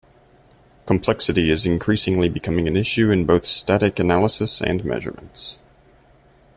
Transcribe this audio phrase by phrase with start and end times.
[0.87, 5.59] Complexity is increasingly becoming an issue in both static analysis and measurements.